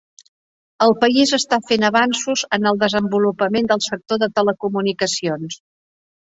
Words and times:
El 0.85 0.93
país 1.01 1.33
està 1.37 1.59
fent 1.71 1.85
avanços 1.89 2.45
en 2.57 2.65
el 2.71 2.79
desenvolupament 2.85 3.69
del 3.73 3.85
sector 3.89 4.23
de 4.25 4.31
telecomunicacions. 4.41 5.61